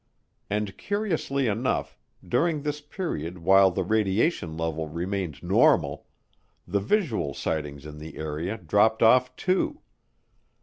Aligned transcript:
And, 0.49 0.75
curiously 0.79 1.45
enough, 1.45 1.95
during 2.27 2.63
this 2.63 2.81
period 2.81 3.37
while 3.37 3.69
the 3.69 3.83
radiation 3.83 4.57
level 4.57 4.87
remained 4.87 5.43
normal, 5.43 6.07
the 6.67 6.79
visual 6.79 7.35
sightings 7.35 7.85
in 7.85 7.99
the 7.99 8.17
area 8.17 8.57
dropped 8.57 9.03
off 9.03 9.35
too. 9.35 9.79